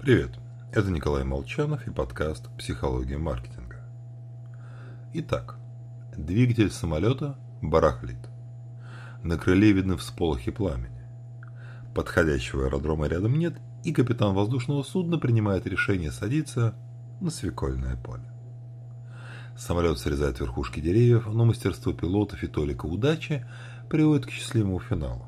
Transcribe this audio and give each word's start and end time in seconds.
Привет, 0.00 0.30
это 0.72 0.90
Николай 0.90 1.24
Молчанов 1.24 1.86
и 1.86 1.90
подкаст 1.90 2.48
«Психология 2.56 3.18
маркетинга». 3.18 3.84
Итак, 5.12 5.56
двигатель 6.16 6.70
самолета 6.70 7.36
барахлит. 7.60 8.16
На 9.22 9.36
крыле 9.36 9.72
видны 9.72 9.98
всполохи 9.98 10.52
пламени. 10.52 11.06
Подходящего 11.94 12.64
аэродрома 12.64 13.08
рядом 13.08 13.38
нет, 13.38 13.58
и 13.84 13.92
капитан 13.92 14.32
воздушного 14.34 14.84
судна 14.84 15.18
принимает 15.18 15.66
решение 15.66 16.12
садиться 16.12 16.74
на 17.20 17.28
свекольное 17.28 17.96
поле. 17.96 18.24
Самолет 19.54 19.98
срезает 19.98 20.40
верхушки 20.40 20.80
деревьев, 20.80 21.26
но 21.26 21.44
мастерство 21.44 21.92
пилотов 21.92 22.42
и 22.42 22.46
толика 22.46 22.86
удачи 22.86 23.46
приводит 23.90 24.24
к 24.24 24.30
счастливому 24.30 24.80
финалу. 24.80 25.26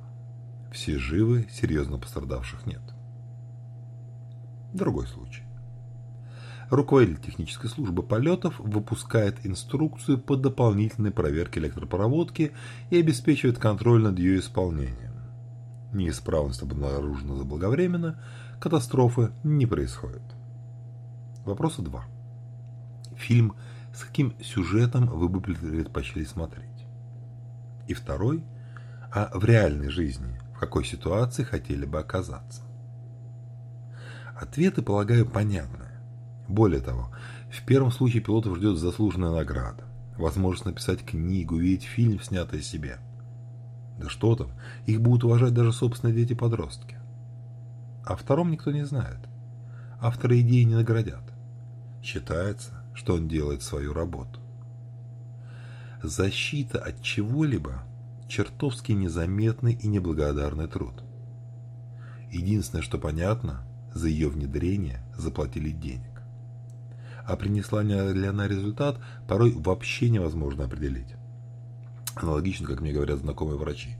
Все 0.72 0.96
живы, 0.96 1.46
серьезно 1.52 1.98
пострадавших 1.98 2.64
нет. 2.64 2.80
Другой 4.72 5.06
случай. 5.06 5.42
Руководитель 6.70 7.20
технической 7.20 7.68
службы 7.68 8.02
полетов 8.02 8.58
выпускает 8.58 9.44
инструкцию 9.44 10.18
по 10.18 10.36
дополнительной 10.36 11.10
проверке 11.10 11.60
электропроводки 11.60 12.52
и 12.88 12.98
обеспечивает 12.98 13.58
контроль 13.58 14.02
над 14.02 14.18
ее 14.18 14.38
исполнением. 14.38 15.12
Неисправность 15.92 16.62
обнаружена 16.62 17.36
заблаговременно, 17.36 18.18
катастрофы 18.58 19.32
не 19.44 19.66
происходит. 19.66 20.22
Вопроса 21.44 21.82
2. 21.82 22.04
Фильм 23.16 23.54
с 23.94 24.04
каким 24.04 24.34
сюжетом 24.42 25.06
вы 25.06 25.28
бы 25.28 25.42
предпочли 25.42 26.24
смотреть? 26.24 26.86
И 27.86 27.92
второй, 27.92 28.42
а 29.12 29.30
в 29.34 29.44
реальной 29.44 29.90
жизни 29.90 30.40
в 30.54 30.58
какой 30.58 30.86
ситуации 30.86 31.42
хотели 31.42 31.84
бы 31.84 31.98
оказаться? 31.98 32.62
Ответы, 34.42 34.82
полагаю, 34.82 35.24
понятны. 35.24 35.86
Более 36.48 36.80
того, 36.80 37.10
в 37.48 37.64
первом 37.64 37.92
случае 37.92 38.22
пилотов 38.22 38.56
ждет 38.56 38.76
заслуженная 38.76 39.30
награда. 39.30 39.84
Возможность 40.18 40.64
написать 40.64 41.04
книгу, 41.04 41.54
увидеть 41.54 41.84
фильм, 41.84 42.20
снятый 42.20 42.58
о 42.58 42.62
себе. 42.62 42.98
Да 43.98 44.08
что 44.08 44.34
там, 44.34 44.48
их 44.84 45.00
будут 45.00 45.22
уважать 45.22 45.54
даже 45.54 45.72
собственные 45.72 46.16
дети-подростки. 46.16 46.96
О 48.04 48.16
втором 48.16 48.50
никто 48.50 48.72
не 48.72 48.84
знает. 48.84 49.20
Авторы 50.00 50.40
идеи 50.40 50.64
не 50.64 50.74
наградят. 50.74 51.22
Считается, 52.02 52.84
что 52.94 53.14
он 53.14 53.28
делает 53.28 53.62
свою 53.62 53.92
работу. 53.92 54.40
Защита 56.02 56.80
от 56.80 57.00
чего-либо– 57.00 57.84
чертовски 58.28 58.90
незаметный 58.90 59.74
и 59.74 59.86
неблагодарный 59.86 60.66
труд. 60.66 61.04
Единственное, 62.32 62.82
что 62.82 62.98
понятно– 62.98 63.64
за 63.94 64.08
ее 64.08 64.28
внедрение 64.28 65.00
заплатили 65.16 65.70
денег. 65.70 66.22
А 67.24 67.36
принесла 67.36 67.82
ли 67.82 68.26
она 68.26 68.48
результат, 68.48 68.98
порой 69.28 69.52
вообще 69.52 70.10
невозможно 70.10 70.64
определить. 70.64 71.14
Аналогично, 72.14 72.66
как 72.66 72.80
мне 72.80 72.92
говорят 72.92 73.20
знакомые 73.20 73.58
врачи. 73.58 73.96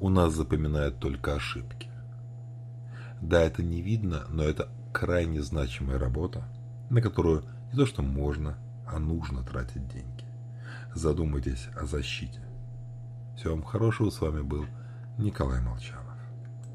У 0.00 0.08
нас 0.08 0.34
запоминают 0.34 0.98
только 0.98 1.34
ошибки. 1.34 1.88
Да, 3.20 3.42
это 3.42 3.62
не 3.62 3.80
видно, 3.82 4.24
но 4.28 4.42
это 4.42 4.68
крайне 4.92 5.42
значимая 5.42 5.98
работа, 5.98 6.44
на 6.90 7.00
которую 7.00 7.44
не 7.72 7.78
то 7.78 7.86
что 7.86 8.02
можно, 8.02 8.56
а 8.86 8.98
нужно 8.98 9.42
тратить 9.42 9.88
деньги. 9.88 10.24
Задумайтесь 10.94 11.68
о 11.76 11.84
защите. 11.84 12.40
Всего 13.36 13.54
вам 13.54 13.64
хорошего, 13.64 14.10
с 14.10 14.20
вами 14.20 14.40
был 14.40 14.64
Николай 15.18 15.60
Молчан. 15.60 16.05